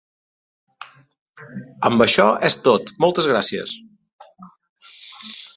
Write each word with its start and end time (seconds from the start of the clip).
Amb 1.91 2.03
això 2.07 2.27
és 2.51 2.57
tot, 2.69 2.91
moltes 3.05 3.31
gràcies! 3.35 3.79